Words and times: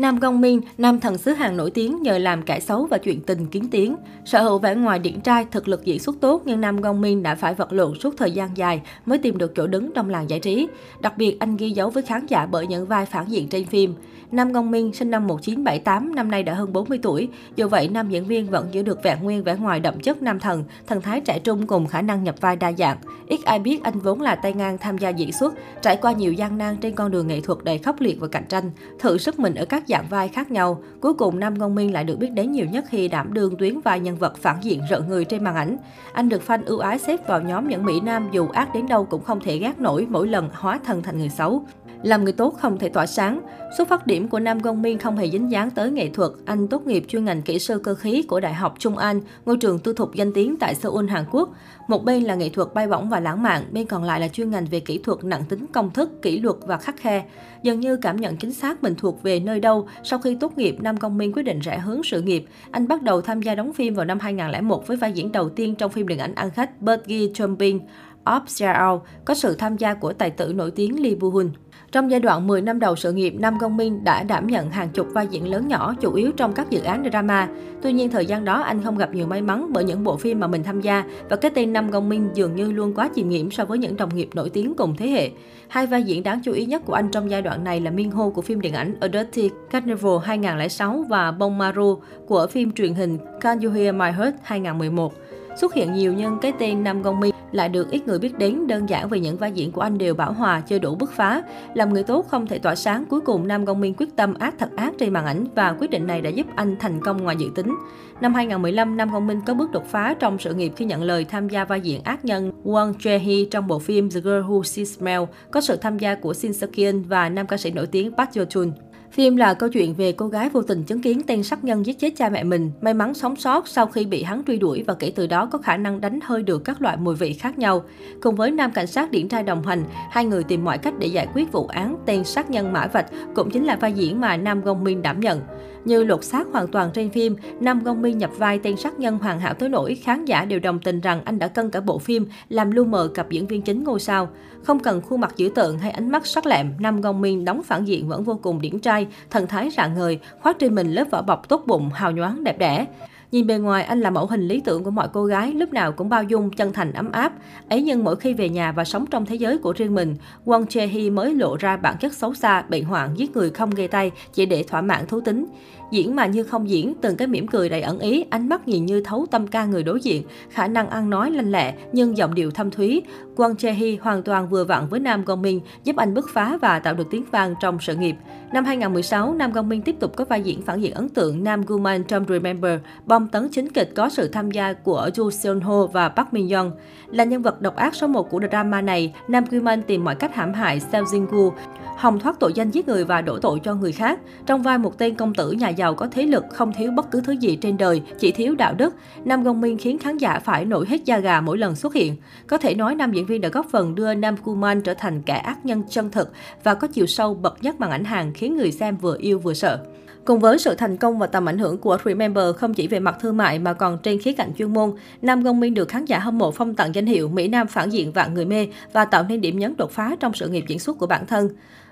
Nam 0.00 0.18
Gong 0.18 0.40
Min, 0.40 0.60
nam 0.78 1.00
thần 1.00 1.18
xứ 1.18 1.32
Hàn 1.32 1.56
nổi 1.56 1.70
tiếng 1.70 2.02
nhờ 2.02 2.18
làm 2.18 2.42
kẻ 2.42 2.60
xấu 2.60 2.86
và 2.86 2.98
chuyện 2.98 3.20
tình 3.20 3.46
kiến 3.46 3.68
tiếng. 3.70 3.96
Sở 4.24 4.42
hữu 4.42 4.58
vẻ 4.58 4.74
ngoài 4.74 4.98
điển 4.98 5.20
trai, 5.20 5.46
thực 5.50 5.68
lực 5.68 5.84
diễn 5.84 5.98
xuất 5.98 6.16
tốt 6.20 6.42
nhưng 6.44 6.60
Nam 6.60 6.80
Gong 6.80 7.00
Min 7.00 7.22
đã 7.22 7.34
phải 7.34 7.54
vật 7.54 7.72
lộn 7.72 7.98
suốt 7.98 8.14
thời 8.16 8.30
gian 8.30 8.56
dài 8.56 8.82
mới 9.06 9.18
tìm 9.18 9.38
được 9.38 9.52
chỗ 9.56 9.66
đứng 9.66 9.92
trong 9.94 10.10
làng 10.10 10.30
giải 10.30 10.40
trí. 10.40 10.68
Đặc 11.00 11.18
biệt 11.18 11.36
anh 11.40 11.56
ghi 11.56 11.70
dấu 11.70 11.90
với 11.90 12.02
khán 12.02 12.26
giả 12.26 12.46
bởi 12.46 12.66
những 12.66 12.86
vai 12.86 13.06
phản 13.06 13.24
diện 13.28 13.48
trên 13.48 13.66
phim. 13.66 13.94
Nam 14.32 14.52
Gong 14.52 14.70
Min 14.70 14.92
sinh 14.92 15.10
năm 15.10 15.26
1978, 15.26 16.14
năm 16.14 16.30
nay 16.30 16.42
đã 16.42 16.54
hơn 16.54 16.72
40 16.72 16.98
tuổi. 17.02 17.28
Dù 17.56 17.68
vậy, 17.68 17.88
nam 17.88 18.08
diễn 18.08 18.24
viên 18.24 18.50
vẫn 18.50 18.68
giữ 18.72 18.82
được 18.82 19.02
vẹn 19.02 19.18
nguyên 19.22 19.42
vẻ 19.42 19.56
ngoài 19.56 19.80
đậm 19.80 20.00
chất 20.00 20.22
nam 20.22 20.40
thần, 20.40 20.64
thần 20.86 21.00
thái 21.00 21.20
trẻ 21.20 21.38
trung 21.38 21.66
cùng 21.66 21.86
khả 21.86 22.02
năng 22.02 22.24
nhập 22.24 22.34
vai 22.40 22.56
đa 22.56 22.72
dạng. 22.72 22.96
Ít 23.26 23.40
ai 23.44 23.58
biết 23.58 23.82
anh 23.82 23.98
vốn 23.98 24.20
là 24.20 24.34
tay 24.34 24.52
ngang 24.52 24.78
tham 24.78 24.98
gia 24.98 25.08
diễn 25.08 25.32
xuất, 25.32 25.54
trải 25.82 25.96
qua 25.96 26.12
nhiều 26.12 26.32
gian 26.32 26.58
nan 26.58 26.76
trên 26.76 26.94
con 26.94 27.10
đường 27.10 27.26
nghệ 27.26 27.40
thuật 27.40 27.58
đầy 27.64 27.78
khốc 27.78 28.00
liệt 28.00 28.20
và 28.20 28.28
cạnh 28.28 28.44
tranh, 28.48 28.70
thử 28.98 29.18
sức 29.18 29.38
mình 29.38 29.54
ở 29.54 29.64
các 29.64 29.86
dạng 29.90 30.06
vai 30.10 30.28
khác 30.28 30.50
nhau. 30.50 30.82
Cuối 31.00 31.14
cùng, 31.14 31.40
Nam 31.40 31.58
Ngôn 31.58 31.74
Minh 31.74 31.92
lại 31.92 32.04
được 32.04 32.18
biết 32.18 32.30
đến 32.32 32.52
nhiều 32.52 32.66
nhất 32.66 32.84
khi 32.88 33.08
đảm 33.08 33.32
đương 33.34 33.56
tuyến 33.56 33.80
vai 33.80 34.00
nhân 34.00 34.16
vật 34.16 34.36
phản 34.36 34.56
diện 34.62 34.82
rợn 34.90 35.08
người 35.08 35.24
trên 35.24 35.44
màn 35.44 35.54
ảnh. 35.54 35.76
Anh 36.12 36.28
được 36.28 36.42
fan 36.46 36.60
ưu 36.66 36.78
ái 36.78 36.98
xếp 36.98 37.28
vào 37.28 37.40
nhóm 37.40 37.68
những 37.68 37.84
Mỹ 37.84 38.00
Nam 38.00 38.28
dù 38.32 38.48
ác 38.48 38.74
đến 38.74 38.88
đâu 38.88 39.04
cũng 39.04 39.24
không 39.24 39.40
thể 39.40 39.58
gác 39.58 39.80
nổi 39.80 40.06
mỗi 40.10 40.28
lần 40.28 40.48
hóa 40.52 40.80
thân 40.84 41.02
thành 41.02 41.18
người 41.18 41.28
xấu. 41.28 41.64
Làm 42.02 42.24
người 42.24 42.32
tốt 42.32 42.54
không 42.58 42.78
thể 42.78 42.88
tỏa 42.88 43.06
sáng. 43.06 43.40
Xuất 43.76 43.88
phát 43.88 44.06
điểm 44.06 44.28
của 44.28 44.40
Nam 44.40 44.58
Gong 44.58 44.82
Min 44.82 44.98
không 44.98 45.16
hề 45.16 45.30
dính 45.30 45.50
dáng 45.50 45.70
tới 45.70 45.90
nghệ 45.90 46.08
thuật. 46.08 46.30
Anh 46.44 46.68
tốt 46.68 46.86
nghiệp 46.86 47.04
chuyên 47.08 47.24
ngành 47.24 47.42
kỹ 47.42 47.58
sư 47.58 47.80
cơ 47.84 47.94
khí 47.94 48.22
của 48.22 48.40
Đại 48.40 48.54
học 48.54 48.74
Trung 48.78 48.96
An, 48.96 49.20
ngôi 49.46 49.56
trường 49.56 49.78
tư 49.78 49.92
thục 49.92 50.14
danh 50.14 50.32
tiếng 50.32 50.56
tại 50.56 50.74
Seoul, 50.74 51.08
Hàn 51.08 51.24
Quốc. 51.30 51.48
Một 51.88 52.04
bên 52.04 52.24
là 52.24 52.34
nghệ 52.34 52.48
thuật 52.48 52.74
bay 52.74 52.88
bổng 52.88 53.08
và 53.08 53.20
lãng 53.20 53.42
mạn, 53.42 53.64
bên 53.72 53.86
còn 53.86 54.04
lại 54.04 54.20
là 54.20 54.28
chuyên 54.28 54.50
ngành 54.50 54.66
về 54.66 54.80
kỹ 54.80 54.98
thuật 54.98 55.24
nặng 55.24 55.42
tính 55.48 55.66
công 55.72 55.90
thức, 55.90 56.22
kỷ 56.22 56.40
luật 56.40 56.56
và 56.66 56.76
khắc 56.76 56.96
khe. 56.96 57.24
Dường 57.62 57.80
như 57.80 57.96
cảm 57.96 58.16
nhận 58.16 58.36
chính 58.36 58.52
xác 58.52 58.82
mình 58.82 58.94
thuộc 58.94 59.22
về 59.22 59.40
nơi 59.40 59.60
đâu, 59.60 59.88
sau 60.04 60.18
khi 60.18 60.36
tốt 60.40 60.58
nghiệp, 60.58 60.76
Nam 60.80 60.96
Công 60.96 61.18
Minh 61.18 61.32
quyết 61.32 61.42
định 61.42 61.60
rẽ 61.60 61.78
hướng 61.78 62.02
sự 62.02 62.22
nghiệp. 62.22 62.44
Anh 62.70 62.88
bắt 62.88 63.02
đầu 63.02 63.20
tham 63.20 63.42
gia 63.42 63.54
đóng 63.54 63.72
phim 63.72 63.94
vào 63.94 64.04
năm 64.04 64.18
2001 64.18 64.86
với 64.86 64.96
vai 64.96 65.12
diễn 65.12 65.32
đầu 65.32 65.48
tiên 65.48 65.74
trong 65.74 65.90
phim 65.90 66.08
điện 66.08 66.18
ảnh 66.18 66.34
ăn 66.34 66.50
khách 66.50 66.80
Birdy 66.80 67.28
Jumping 67.28 67.80
of 68.24 68.40
Zero, 68.46 69.00
có 69.24 69.34
sự 69.34 69.54
tham 69.54 69.76
gia 69.76 69.94
của 69.94 70.12
tài 70.12 70.30
tử 70.30 70.52
nổi 70.52 70.70
tiếng 70.70 71.02
Lee 71.02 71.14
Boo 71.14 71.28
Hun. 71.28 71.50
Trong 71.92 72.10
giai 72.10 72.20
đoạn 72.20 72.46
10 72.46 72.62
năm 72.62 72.80
đầu 72.80 72.96
sự 72.96 73.12
nghiệp, 73.12 73.34
Nam 73.38 73.58
Gong 73.58 73.76
Min 73.76 74.04
đã 74.04 74.22
đảm 74.22 74.46
nhận 74.46 74.70
hàng 74.70 74.88
chục 74.88 75.06
vai 75.12 75.26
diễn 75.26 75.50
lớn 75.50 75.68
nhỏ, 75.68 75.94
chủ 76.00 76.14
yếu 76.14 76.32
trong 76.32 76.52
các 76.52 76.70
dự 76.70 76.82
án 76.82 77.04
drama. 77.10 77.48
Tuy 77.82 77.92
nhiên, 77.92 78.10
thời 78.10 78.26
gian 78.26 78.44
đó 78.44 78.62
anh 78.62 78.82
không 78.82 78.98
gặp 78.98 79.14
nhiều 79.14 79.26
may 79.26 79.42
mắn 79.42 79.72
bởi 79.72 79.84
những 79.84 80.04
bộ 80.04 80.16
phim 80.16 80.40
mà 80.40 80.46
mình 80.46 80.62
tham 80.62 80.80
gia 80.80 81.04
và 81.28 81.36
cái 81.36 81.50
tên 81.54 81.72
Nam 81.72 81.90
Gong 81.90 82.08
Min 82.08 82.28
dường 82.34 82.56
như 82.56 82.72
luôn 82.72 82.94
quá 82.94 83.10
chìm 83.14 83.28
nghiệm 83.28 83.50
so 83.50 83.64
với 83.64 83.78
những 83.78 83.96
đồng 83.96 84.14
nghiệp 84.14 84.28
nổi 84.34 84.50
tiếng 84.50 84.74
cùng 84.74 84.96
thế 84.96 85.08
hệ. 85.08 85.30
Hai 85.68 85.86
vai 85.86 86.02
diễn 86.02 86.22
đáng 86.22 86.40
chú 86.44 86.52
ý 86.52 86.66
nhất 86.66 86.82
của 86.86 86.92
anh 86.92 87.08
trong 87.10 87.30
giai 87.30 87.42
đoạn 87.42 87.64
này 87.64 87.80
là 87.80 87.90
Min 87.90 88.10
Ho 88.10 88.28
của 88.28 88.42
phim 88.42 88.60
điện 88.60 88.74
ảnh 88.74 88.94
A 89.00 89.08
Dirty 89.12 89.50
Carnival 89.70 90.18
2006 90.24 91.04
và 91.08 91.32
Bong 91.32 91.58
Maru 91.58 91.98
của 92.26 92.46
phim 92.46 92.72
truyền 92.72 92.94
hình 92.94 93.18
Can 93.40 93.60
You 93.60 93.70
Hear 93.70 93.94
My 93.94 94.10
Heart 94.10 94.34
2011. 94.42 95.12
Xuất 95.60 95.74
hiện 95.74 95.92
nhiều 95.92 96.12
nhân 96.12 96.38
cái 96.42 96.52
tên 96.58 96.84
Nam 96.84 97.02
Gong 97.02 97.20
Mi 97.20 97.30
lại 97.52 97.68
được 97.68 97.90
ít 97.90 98.06
người 98.06 98.18
biết 98.18 98.38
đến 98.38 98.66
đơn 98.66 98.88
giản 98.88 99.08
vì 99.08 99.20
những 99.20 99.36
vai 99.36 99.52
diễn 99.52 99.72
của 99.72 99.80
anh 99.80 99.98
đều 99.98 100.14
bảo 100.14 100.32
hòa, 100.32 100.60
chưa 100.60 100.78
đủ 100.78 100.94
bứt 100.94 101.12
phá. 101.12 101.42
Làm 101.74 101.92
người 101.92 102.02
tốt 102.02 102.26
không 102.28 102.46
thể 102.46 102.58
tỏa 102.58 102.74
sáng, 102.74 103.04
cuối 103.04 103.20
cùng 103.20 103.48
Nam 103.48 103.64
Gong 103.64 103.80
minh 103.80 103.94
quyết 103.98 104.16
tâm 104.16 104.34
ác 104.34 104.54
thật 104.58 104.70
ác 104.76 104.92
trên 104.98 105.12
màn 105.12 105.26
ảnh 105.26 105.46
và 105.54 105.72
quyết 105.72 105.90
định 105.90 106.06
này 106.06 106.20
đã 106.20 106.30
giúp 106.30 106.46
anh 106.54 106.76
thành 106.80 107.00
công 107.00 107.22
ngoài 107.22 107.36
dự 107.38 107.46
tính. 107.54 107.76
Năm 108.20 108.34
2015, 108.34 108.96
Nam 108.96 109.10
Gong 109.12 109.26
minh 109.26 109.40
có 109.46 109.54
bước 109.54 109.70
đột 109.72 109.86
phá 109.86 110.14
trong 110.18 110.38
sự 110.38 110.54
nghiệp 110.54 110.72
khi 110.76 110.84
nhận 110.84 111.02
lời 111.02 111.24
tham 111.24 111.48
gia 111.48 111.64
vai 111.64 111.80
diễn 111.80 112.02
ác 112.02 112.24
nhân 112.24 112.52
Won 112.64 112.92
Jae-hee 112.92 113.48
trong 113.50 113.66
bộ 113.66 113.78
phim 113.78 114.10
The 114.10 114.20
Girl 114.20 114.40
Who 114.40 114.62
Sees 114.62 114.98
Smell, 114.98 115.22
có 115.50 115.60
sự 115.60 115.76
tham 115.76 115.98
gia 115.98 116.14
của 116.14 116.34
Shin 116.34 116.52
Seok 116.52 116.72
Kyun 116.72 117.02
và 117.02 117.28
nam 117.28 117.46
ca 117.46 117.56
sĩ 117.56 117.70
nổi 117.70 117.86
tiếng 117.86 118.12
Park 118.16 118.30
Yo-chun. 118.30 118.72
Phim 119.12 119.36
là 119.36 119.54
câu 119.54 119.68
chuyện 119.68 119.94
về 119.94 120.12
cô 120.12 120.28
gái 120.28 120.48
vô 120.48 120.62
tình 120.62 120.82
chứng 120.82 121.02
kiến 121.02 121.20
tên 121.26 121.42
sát 121.42 121.64
nhân 121.64 121.86
giết 121.86 121.98
chết 121.98 122.10
cha 122.16 122.28
mẹ 122.28 122.44
mình, 122.44 122.70
may 122.80 122.94
mắn 122.94 123.14
sống 123.14 123.36
sót 123.36 123.68
sau 123.68 123.86
khi 123.86 124.04
bị 124.04 124.22
hắn 124.22 124.42
truy 124.46 124.58
đuổi 124.58 124.84
và 124.86 124.94
kể 124.94 125.12
từ 125.16 125.26
đó 125.26 125.46
có 125.46 125.58
khả 125.58 125.76
năng 125.76 126.00
đánh 126.00 126.18
hơi 126.22 126.42
được 126.42 126.58
các 126.64 126.82
loại 126.82 126.96
mùi 126.96 127.14
vị 127.14 127.32
khác 127.32 127.58
nhau. 127.58 127.82
Cùng 128.22 128.34
với 128.36 128.50
nam 128.50 128.70
cảnh 128.70 128.86
sát 128.86 129.10
điển 129.10 129.28
trai 129.28 129.42
đồng 129.42 129.62
hành, 129.62 129.84
hai 130.10 130.24
người 130.24 130.44
tìm 130.44 130.64
mọi 130.64 130.78
cách 130.78 130.94
để 130.98 131.06
giải 131.06 131.28
quyết 131.34 131.52
vụ 131.52 131.66
án 131.66 131.96
tên 132.06 132.24
sát 132.24 132.50
nhân 132.50 132.72
Mã 132.72 132.86
Vạch 132.86 133.06
cũng 133.34 133.50
chính 133.50 133.64
là 133.64 133.76
vai 133.76 133.92
diễn 133.92 134.20
mà 134.20 134.36
Nam 134.36 134.60
Gong 134.60 134.84
Min 134.84 135.02
đảm 135.02 135.20
nhận. 135.20 135.40
Như 135.84 136.04
lột 136.04 136.24
xác 136.24 136.46
hoàn 136.52 136.66
toàn 136.68 136.90
trên 136.94 137.10
phim, 137.10 137.36
Nam 137.60 137.82
Gong 137.82 138.02
Mi 138.02 138.12
nhập 138.12 138.30
vai 138.36 138.58
tên 138.58 138.76
sát 138.76 138.98
nhân 138.98 139.18
hoàn 139.18 139.40
hảo 139.40 139.54
tới 139.54 139.68
nỗi 139.68 139.94
khán 139.94 140.24
giả 140.24 140.44
đều 140.44 140.60
đồng 140.60 140.78
tình 140.78 141.00
rằng 141.00 141.22
anh 141.24 141.38
đã 141.38 141.48
cân 141.48 141.70
cả 141.70 141.80
bộ 141.80 141.98
phim 141.98 142.26
làm 142.48 142.70
lu 142.70 142.84
mờ 142.84 143.10
cặp 143.14 143.30
diễn 143.30 143.46
viên 143.46 143.62
chính 143.62 143.84
ngôi 143.84 144.00
sao. 144.00 144.28
Không 144.62 144.80
cần 144.80 145.00
khuôn 145.00 145.20
mặt 145.20 145.36
dữ 145.36 145.50
tợn 145.54 145.78
hay 145.78 145.90
ánh 145.90 146.10
mắt 146.10 146.26
sắc 146.26 146.46
lẹm, 146.46 146.72
Nam 146.78 147.00
Gong 147.00 147.20
Mi 147.20 147.36
đóng 147.36 147.62
phản 147.62 147.84
diện 147.84 148.08
vẫn 148.08 148.24
vô 148.24 148.38
cùng 148.42 148.60
điển 148.60 148.78
trai, 148.78 149.06
thần 149.30 149.46
thái 149.46 149.70
rạng 149.76 149.94
ngời, 149.94 150.18
khoác 150.40 150.58
trên 150.58 150.74
mình 150.74 150.92
lớp 150.92 151.04
vỏ 151.10 151.22
bọc 151.22 151.48
tốt 151.48 151.62
bụng, 151.66 151.90
hào 151.94 152.10
nhoáng 152.10 152.44
đẹp 152.44 152.58
đẽ. 152.58 152.86
Nhìn 153.32 153.46
bề 153.46 153.58
ngoài, 153.58 153.84
anh 153.84 154.00
là 154.00 154.10
mẫu 154.10 154.26
hình 154.26 154.48
lý 154.48 154.60
tưởng 154.60 154.84
của 154.84 154.90
mọi 154.90 155.08
cô 155.12 155.24
gái, 155.24 155.52
lúc 155.52 155.72
nào 155.72 155.92
cũng 155.92 156.08
bao 156.08 156.22
dung, 156.22 156.50
chân 156.50 156.72
thành, 156.72 156.92
ấm 156.92 157.12
áp. 157.12 157.32
Ấy 157.68 157.82
nhưng 157.82 158.04
mỗi 158.04 158.16
khi 158.16 158.34
về 158.34 158.48
nhà 158.48 158.72
và 158.72 158.84
sống 158.84 159.06
trong 159.10 159.26
thế 159.26 159.34
giới 159.34 159.58
của 159.58 159.72
riêng 159.72 159.94
mình, 159.94 160.16
Won 160.44 160.64
Jae-hee 160.64 161.12
mới 161.12 161.34
lộ 161.34 161.56
ra 161.56 161.76
bản 161.76 161.96
chất 162.00 162.12
xấu 162.12 162.34
xa, 162.34 162.62
bệnh 162.62 162.84
hoạn, 162.84 163.10
giết 163.16 163.36
người 163.36 163.50
không 163.50 163.70
gây 163.70 163.88
tay, 163.88 164.10
chỉ 164.32 164.46
để 164.46 164.62
thỏa 164.62 164.80
mãn 164.80 165.06
thú 165.06 165.20
tính. 165.20 165.46
Diễn 165.90 166.16
mà 166.16 166.26
như 166.26 166.42
không 166.42 166.70
diễn, 166.70 166.94
từng 167.00 167.16
cái 167.16 167.28
mỉm 167.28 167.46
cười 167.46 167.68
đầy 167.68 167.82
ẩn 167.82 167.98
ý, 167.98 168.24
ánh 168.30 168.48
mắt 168.48 168.68
nhìn 168.68 168.86
như 168.86 169.00
thấu 169.00 169.26
tâm 169.30 169.46
ca 169.46 169.64
người 169.64 169.82
đối 169.82 170.00
diện, 170.00 170.22
khả 170.50 170.66
năng 170.66 170.88
ăn 170.88 171.10
nói 171.10 171.30
lanh 171.30 171.52
lẹ 171.52 171.74
nhưng 171.92 172.16
giọng 172.16 172.34
điệu 172.34 172.50
thâm 172.50 172.70
thúy. 172.70 173.02
Won 173.36 173.54
Jae-hee 173.54 173.96
hoàn 174.00 174.22
toàn 174.22 174.48
vừa 174.48 174.64
vặn 174.64 174.88
với 174.88 175.00
Nam 175.00 175.24
Gong 175.24 175.42
Min, 175.42 175.60
giúp 175.84 175.96
anh 175.96 176.14
bứt 176.14 176.28
phá 176.32 176.58
và 176.60 176.78
tạo 176.78 176.94
được 176.94 177.06
tiếng 177.10 177.24
vang 177.30 177.54
trong 177.60 177.78
sự 177.80 177.94
nghiệp. 177.94 178.16
Năm 178.52 178.64
2016, 178.64 179.34
Nam 179.34 179.52
Gong 179.52 179.68
Min 179.68 179.82
tiếp 179.82 179.96
tục 180.00 180.16
có 180.16 180.24
vai 180.24 180.42
diễn 180.42 180.62
phản 180.62 180.82
diện 180.82 180.94
ấn 180.94 181.08
tượng 181.08 181.44
Nam 181.44 181.62
Guman 181.66 182.04
trong 182.04 182.24
Remember, 182.28 182.80
bom 183.06 183.19
tấn 183.28 183.48
chính 183.48 183.68
kịch 183.72 183.92
có 183.96 184.08
sự 184.08 184.28
tham 184.28 184.50
gia 184.50 184.72
của 184.72 185.10
Ju 185.14 185.30
Seon 185.30 185.60
Ho 185.60 185.86
và 185.86 186.08
Park 186.08 186.32
Min 186.32 186.48
Young. 186.48 186.72
Là 187.10 187.24
nhân 187.24 187.42
vật 187.42 187.60
độc 187.60 187.76
ác 187.76 187.94
số 187.94 188.06
1 188.06 188.30
của 188.30 188.40
drama 188.50 188.80
này, 188.80 189.14
Nam 189.28 189.44
Guman 189.50 189.82
tìm 189.82 190.04
mọi 190.04 190.14
cách 190.14 190.34
hãm 190.34 190.52
hại 190.52 190.80
Seo 190.80 191.04
Jin 191.04 191.26
Gu, 191.26 191.52
hòng 191.96 192.18
thoát 192.18 192.40
tội 192.40 192.52
danh 192.54 192.70
giết 192.70 192.88
người 192.88 193.04
và 193.04 193.20
đổ 193.20 193.38
tội 193.38 193.60
cho 193.64 193.74
người 193.74 193.92
khác. 193.92 194.20
Trong 194.46 194.62
vai 194.62 194.78
một 194.78 194.98
tên 194.98 195.14
công 195.14 195.34
tử 195.34 195.52
nhà 195.52 195.68
giàu 195.68 195.94
có 195.94 196.08
thế 196.10 196.22
lực, 196.22 196.44
không 196.52 196.72
thiếu 196.72 196.90
bất 196.90 197.10
cứ 197.10 197.20
thứ 197.20 197.32
gì 197.32 197.56
trên 197.56 197.76
đời, 197.76 198.02
chỉ 198.18 198.32
thiếu 198.32 198.54
đạo 198.54 198.74
đức, 198.74 198.94
Nam 199.24 199.42
Gong 199.42 199.60
Min 199.60 199.78
khiến 199.78 199.98
khán 199.98 200.18
giả 200.18 200.38
phải 200.38 200.64
nổi 200.64 200.86
hết 200.88 201.04
da 201.04 201.18
gà 201.18 201.40
mỗi 201.40 201.58
lần 201.58 201.76
xuất 201.76 201.94
hiện. 201.94 202.16
Có 202.46 202.58
thể 202.58 202.74
nói 202.74 202.94
nam 202.94 203.12
diễn 203.12 203.26
viên 203.26 203.40
đã 203.40 203.48
góp 203.48 203.66
phần 203.70 203.94
đưa 203.94 204.14
Nam 204.14 204.36
Kuman 204.36 204.80
trở 204.80 204.94
thành 204.94 205.22
kẻ 205.22 205.36
ác 205.36 205.66
nhân 205.66 205.82
chân 205.88 206.10
thực 206.10 206.32
và 206.64 206.74
có 206.74 206.88
chiều 206.88 207.06
sâu 207.06 207.34
bậc 207.34 207.62
nhất 207.62 207.80
màn 207.80 207.90
ảnh 207.90 208.04
hàng 208.04 208.32
khiến 208.34 208.56
người 208.56 208.72
xem 208.72 208.96
vừa 208.96 209.16
yêu 209.18 209.38
vừa 209.38 209.54
sợ. 209.54 209.78
Cùng 210.24 210.40
với 210.40 210.58
sự 210.58 210.74
thành 210.74 210.96
công 210.96 211.18
và 211.18 211.26
tầm 211.26 211.48
ảnh 211.48 211.58
hưởng 211.58 211.78
của 211.78 211.98
Remember 212.04 212.56
không 212.56 212.74
chỉ 212.74 212.88
về 212.88 213.00
mặt 213.00 213.09
thương 213.20 213.36
mại 213.36 213.58
mà 213.58 213.72
còn 213.72 213.98
trên 214.02 214.18
khía 214.18 214.32
cạnh 214.32 214.52
chuyên 214.58 214.72
môn, 214.72 214.92
Nam 215.22 215.42
Gong 215.42 215.60
Minh 215.60 215.74
được 215.74 215.88
khán 215.88 216.04
giả 216.04 216.18
hâm 216.18 216.38
mộ 216.38 216.50
phong 216.50 216.74
tặng 216.74 216.94
danh 216.94 217.06
hiệu 217.06 217.28
Mỹ 217.28 217.48
Nam 217.48 217.66
phản 217.66 217.90
diện 217.90 218.12
vạn 218.12 218.34
người 218.34 218.44
mê 218.44 218.68
và 218.92 219.04
tạo 219.04 219.24
nên 219.28 219.40
điểm 219.40 219.58
nhấn 219.58 219.76
đột 219.76 219.90
phá 219.90 220.16
trong 220.20 220.32
sự 220.34 220.48
nghiệp 220.48 220.64
diễn 220.68 220.78
xuất 220.78 220.98
của 220.98 221.06
bản 221.06 221.26
thân. 221.26 221.48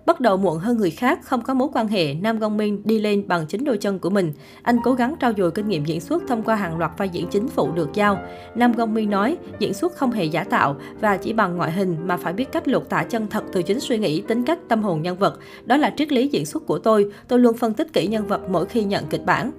Bắt 0.06 0.20
đầu 0.20 0.36
muộn 0.36 0.58
hơn 0.58 0.78
người 0.78 0.90
khác, 0.90 1.18
không 1.22 1.42
có 1.42 1.54
mối 1.54 1.68
quan 1.72 1.88
hệ, 1.88 2.14
Nam 2.14 2.38
Gong 2.38 2.56
Minh 2.56 2.82
đi 2.84 3.00
lên 3.00 3.28
bằng 3.28 3.46
chính 3.46 3.64
đôi 3.64 3.78
chân 3.78 3.98
của 3.98 4.10
mình. 4.10 4.32
Anh 4.62 4.78
cố 4.84 4.92
gắng 4.92 5.14
trao 5.20 5.32
dồi 5.36 5.50
kinh 5.50 5.68
nghiệm 5.68 5.84
diễn 5.84 6.00
xuất 6.00 6.22
thông 6.28 6.42
qua 6.42 6.56
hàng 6.56 6.78
loạt 6.78 6.90
vai 6.96 7.08
diễn 7.08 7.26
chính 7.30 7.48
phụ 7.48 7.72
được 7.72 7.88
giao. 7.94 8.18
Nam 8.54 8.72
Gong 8.72 8.94
Minh 8.94 9.10
nói, 9.10 9.36
diễn 9.58 9.74
xuất 9.74 9.96
không 9.96 10.10
hề 10.10 10.24
giả 10.24 10.44
tạo 10.44 10.76
và 11.00 11.16
chỉ 11.16 11.32
bằng 11.32 11.56
ngoại 11.56 11.72
hình 11.72 11.96
mà 12.06 12.16
phải 12.16 12.32
biết 12.32 12.52
cách 12.52 12.68
lột 12.68 12.88
tả 12.88 13.04
chân 13.04 13.26
thật 13.26 13.44
từ 13.52 13.62
chính 13.62 13.80
suy 13.80 13.98
nghĩ, 13.98 14.20
tính 14.20 14.44
cách, 14.44 14.58
tâm 14.68 14.82
hồn 14.82 15.02
nhân 15.02 15.18
vật. 15.18 15.38
Đó 15.64 15.76
là 15.76 15.92
triết 15.96 16.12
lý 16.12 16.28
diễn 16.28 16.46
xuất 16.46 16.66
của 16.66 16.78
tôi. 16.78 17.12
Tôi 17.28 17.38
luôn 17.38 17.56
phân 17.56 17.74
tích 17.74 17.92
kỹ 17.92 18.06
nhân 18.06 18.26
vật 18.26 18.40
mỗi 18.50 18.66
khi 18.66 18.84
nhận 18.84 19.04
kịch 19.10 19.24
bản. 19.26 19.50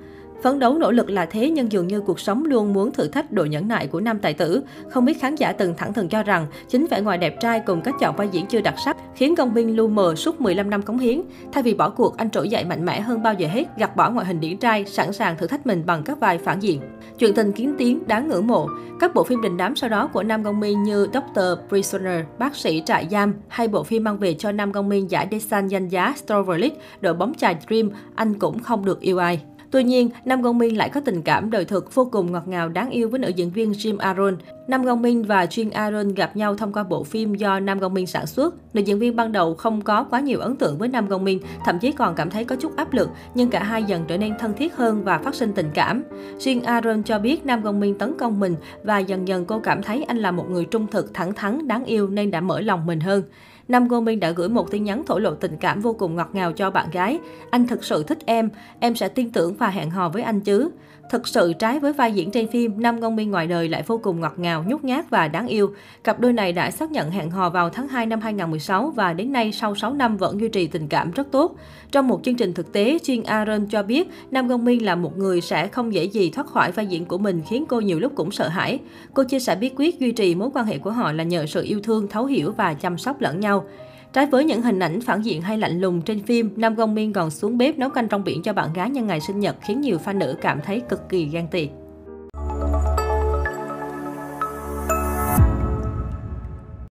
Phấn 0.43 0.59
đấu 0.59 0.77
nỗ 0.77 0.91
lực 0.91 1.09
là 1.09 1.25
thế 1.25 1.49
nhưng 1.49 1.71
dường 1.71 1.87
như 1.87 2.01
cuộc 2.01 2.19
sống 2.19 2.45
luôn 2.45 2.73
muốn 2.73 2.91
thử 2.91 3.07
thách 3.07 3.31
độ 3.31 3.45
nhẫn 3.45 3.67
nại 3.67 3.87
của 3.87 3.99
nam 3.99 4.19
tài 4.19 4.33
tử. 4.33 4.63
Không 4.89 5.05
biết 5.05 5.21
khán 5.21 5.35
giả 5.35 5.51
từng 5.51 5.73
thẳng 5.77 5.93
thừng 5.93 6.09
cho 6.09 6.23
rằng 6.23 6.45
chính 6.67 6.87
vẻ 6.87 7.01
ngoài 7.01 7.17
đẹp 7.17 7.39
trai 7.39 7.59
cùng 7.59 7.81
cách 7.81 7.95
chọn 7.99 8.15
vai 8.15 8.29
diễn 8.31 8.45
chưa 8.45 8.61
đặc 8.61 8.75
sắc 8.85 8.97
khiến 9.15 9.35
công 9.35 9.53
Minh 9.53 9.75
lu 9.75 9.87
mờ 9.87 10.15
suốt 10.15 10.41
15 10.41 10.69
năm 10.69 10.81
cống 10.81 10.99
hiến. 10.99 11.21
Thay 11.51 11.63
vì 11.63 11.73
bỏ 11.73 11.89
cuộc, 11.89 12.17
anh 12.17 12.29
trỗi 12.29 12.49
dậy 12.49 12.63
mạnh 12.63 12.85
mẽ 12.85 13.01
hơn 13.01 13.23
bao 13.23 13.33
giờ 13.33 13.47
hết, 13.47 13.65
gạt 13.77 13.95
bỏ 13.95 14.09
ngoại 14.09 14.25
hình 14.25 14.39
điển 14.39 14.57
trai, 14.57 14.85
sẵn 14.85 15.13
sàng 15.13 15.37
thử 15.37 15.47
thách 15.47 15.67
mình 15.67 15.83
bằng 15.85 16.03
các 16.03 16.19
vai 16.19 16.37
phản 16.37 16.59
diện. 16.59 16.81
Chuyện 17.19 17.33
tình 17.35 17.51
kiến 17.51 17.75
tiếng 17.77 18.07
đáng 18.07 18.27
ngưỡng 18.27 18.47
mộ. 18.47 18.67
Các 18.99 19.15
bộ 19.15 19.23
phim 19.23 19.41
đình 19.41 19.57
đám 19.57 19.75
sau 19.75 19.89
đó 19.89 20.07
của 20.13 20.23
Nam 20.23 20.43
Gong 20.43 20.59
Min 20.59 20.83
như 20.83 21.07
Doctor 21.13 21.45
Prisoner, 21.69 22.23
Bác 22.39 22.55
sĩ 22.55 22.83
trại 22.85 23.07
giam 23.11 23.33
hay 23.47 23.67
bộ 23.67 23.83
phim 23.83 24.03
mang 24.03 24.17
về 24.17 24.33
cho 24.33 24.51
Nam 24.51 24.71
Gong 24.71 24.89
Min 24.89 25.07
giải 25.07 25.27
Desan 25.31 25.67
danh 25.67 25.87
giá 25.87 26.13
Strover 26.17 26.59
League, 26.59 26.77
đội 27.01 27.13
bóng 27.13 27.33
chài 27.33 27.55
Dream, 27.67 27.89
anh 28.15 28.39
cũng 28.39 28.59
không 28.59 28.85
được 28.85 28.99
yêu 28.99 29.17
ai. 29.17 29.41
Tuy 29.71 29.83
nhiên, 29.83 30.09
Nam 30.25 30.41
Gong 30.41 30.57
Min 30.57 30.75
lại 30.75 30.89
có 30.89 30.99
tình 30.99 31.21
cảm 31.21 31.51
đời 31.51 31.65
thực 31.65 31.95
vô 31.95 32.09
cùng 32.11 32.31
ngọt 32.31 32.47
ngào 32.47 32.69
đáng 32.69 32.89
yêu 32.89 33.09
với 33.09 33.19
nữ 33.19 33.29
diễn 33.29 33.51
viên 33.51 33.71
Jim 33.71 33.97
Aaron. 33.97 34.37
Nam 34.67 34.83
Gong 34.83 35.01
Min 35.01 35.21
và 35.21 35.45
Jim 35.45 35.69
Aaron 35.73 36.13
gặp 36.13 36.35
nhau 36.35 36.55
thông 36.55 36.73
qua 36.73 36.83
bộ 36.83 37.03
phim 37.03 37.35
do 37.35 37.59
Nam 37.59 37.79
Gong 37.79 37.93
Min 37.93 38.05
sản 38.05 38.27
xuất. 38.27 38.55
Nữ 38.75 38.81
diễn 38.81 38.99
viên 38.99 39.15
ban 39.15 39.31
đầu 39.31 39.53
không 39.53 39.81
có 39.81 40.03
quá 40.03 40.19
nhiều 40.19 40.39
ấn 40.39 40.55
tượng 40.55 40.77
với 40.77 40.87
Nam 40.87 41.07
Gong 41.07 41.23
Min, 41.23 41.39
thậm 41.65 41.79
chí 41.79 41.91
còn 41.91 42.15
cảm 42.15 42.29
thấy 42.29 42.45
có 42.45 42.55
chút 42.55 42.75
áp 42.75 42.93
lực, 42.93 43.09
nhưng 43.35 43.49
cả 43.49 43.63
hai 43.63 43.83
dần 43.83 44.05
trở 44.07 44.17
nên 44.17 44.33
thân 44.39 44.53
thiết 44.53 44.75
hơn 44.75 45.03
và 45.03 45.17
phát 45.17 45.35
sinh 45.35 45.53
tình 45.53 45.69
cảm. 45.73 46.03
Jim 46.39 46.61
Aaron 46.63 47.03
cho 47.03 47.19
biết 47.19 47.45
Nam 47.45 47.61
Gong 47.61 47.79
Min 47.79 47.97
tấn 47.97 48.17
công 48.17 48.39
mình 48.39 48.55
và 48.83 48.99
dần 48.99 49.27
dần 49.27 49.45
cô 49.45 49.59
cảm 49.59 49.83
thấy 49.83 50.03
anh 50.03 50.17
là 50.17 50.31
một 50.31 50.45
người 50.49 50.65
trung 50.65 50.87
thực, 50.87 51.13
thẳng 51.13 51.33
thắn, 51.33 51.67
đáng 51.67 51.85
yêu 51.85 52.07
nên 52.07 52.31
đã 52.31 52.41
mở 52.41 52.61
lòng 52.61 52.85
mình 52.85 52.99
hơn. 52.99 53.23
Nam 53.69 53.87
Go 53.87 53.99
Min 53.99 54.19
đã 54.19 54.31
gửi 54.31 54.49
một 54.49 54.71
tin 54.71 54.83
nhắn 54.83 55.03
thổ 55.05 55.19
lộ 55.19 55.35
tình 55.35 55.57
cảm 55.57 55.81
vô 55.81 55.93
cùng 55.93 56.15
ngọt 56.15 56.29
ngào 56.33 56.51
cho 56.51 56.71
bạn 56.71 56.89
gái. 56.91 57.19
Anh 57.49 57.67
thực 57.67 57.83
sự 57.83 58.03
thích 58.03 58.17
em, 58.25 58.49
em 58.79 58.95
sẽ 58.95 59.09
tin 59.09 59.31
tưởng 59.31 59.53
và 59.53 59.69
hẹn 59.69 59.89
hò 59.89 60.09
với 60.09 60.21
anh 60.21 60.41
chứ. 60.41 60.69
Thực 61.09 61.27
sự 61.27 61.53
trái 61.53 61.79
với 61.79 61.93
vai 61.93 62.11
diễn 62.11 62.31
trên 62.31 62.47
phim, 62.47 62.73
Nam 62.77 62.99
Ngông 62.99 63.15
minh 63.15 63.31
ngoài 63.31 63.47
đời 63.47 63.69
lại 63.69 63.83
vô 63.87 63.97
cùng 63.97 64.19
ngọt 64.19 64.33
ngào, 64.37 64.63
nhút 64.67 64.83
nhát 64.83 65.09
và 65.09 65.27
đáng 65.27 65.47
yêu. 65.47 65.73
Cặp 66.03 66.19
đôi 66.19 66.33
này 66.33 66.53
đã 66.53 66.71
xác 66.71 66.91
nhận 66.91 67.11
hẹn 67.11 67.29
hò 67.31 67.49
vào 67.49 67.69
tháng 67.69 67.87
2 67.87 68.05
năm 68.05 68.21
2016 68.21 68.93
và 68.95 69.13
đến 69.13 69.31
nay 69.31 69.51
sau 69.51 69.75
6 69.75 69.93
năm 69.93 70.17
vẫn 70.17 70.39
duy 70.39 70.49
trì 70.49 70.67
tình 70.67 70.87
cảm 70.87 71.11
rất 71.11 71.31
tốt. 71.31 71.55
Trong 71.91 72.07
một 72.07 72.19
chương 72.23 72.35
trình 72.35 72.53
thực 72.53 72.73
tế, 72.73 72.97
Jin 73.03 73.21
Aaron 73.25 73.65
cho 73.65 73.83
biết 73.83 74.09
Nam 74.31 74.47
Ngân 74.47 74.65
Minh 74.65 74.85
là 74.85 74.95
một 74.95 75.17
người 75.17 75.41
sẽ 75.41 75.67
không 75.67 75.93
dễ 75.93 76.03
gì 76.03 76.29
thoát 76.29 76.47
khỏi 76.47 76.71
vai 76.71 76.87
diễn 76.87 77.05
của 77.05 77.17
mình 77.17 77.41
khiến 77.49 77.65
cô 77.65 77.79
nhiều 77.79 77.99
lúc 77.99 78.11
cũng 78.15 78.31
sợ 78.31 78.47
hãi. 78.47 78.79
Cô 79.13 79.23
chia 79.23 79.39
sẻ 79.39 79.55
bí 79.55 79.71
quyết 79.75 79.99
duy 79.99 80.11
trì 80.11 80.35
mối 80.35 80.49
quan 80.53 80.65
hệ 80.65 80.77
của 80.77 80.91
họ 80.91 81.11
là 81.11 81.23
nhờ 81.23 81.45
sự 81.45 81.63
yêu 81.63 81.79
thương, 81.83 82.07
thấu 82.07 82.25
hiểu 82.25 82.51
và 82.51 82.73
chăm 82.73 82.97
sóc 82.97 83.21
lẫn 83.21 83.39
nhau. 83.39 83.65
Trái 84.13 84.25
với 84.25 84.45
những 84.45 84.61
hình 84.61 84.79
ảnh 84.79 85.01
phản 85.01 85.21
diện 85.21 85.41
hay 85.41 85.57
lạnh 85.57 85.79
lùng 85.81 86.01
trên 86.01 86.23
phim, 86.23 86.53
Nam 86.55 86.75
Gong 86.75 86.95
Min 86.95 87.13
còn 87.13 87.29
xuống 87.29 87.57
bếp 87.57 87.77
nấu 87.77 87.89
canh 87.89 88.07
trong 88.07 88.23
biển 88.23 88.43
cho 88.43 88.53
bạn 88.53 88.73
gái 88.73 88.89
nhân 88.89 89.07
ngày 89.07 89.19
sinh 89.21 89.39
nhật 89.39 89.55
khiến 89.61 89.81
nhiều 89.81 89.97
fan 90.05 90.17
nữ 90.17 90.35
cảm 90.41 90.59
thấy 90.61 90.81
cực 90.89 91.09
kỳ 91.09 91.25
ghen 91.25 91.47
tị. 91.47 91.69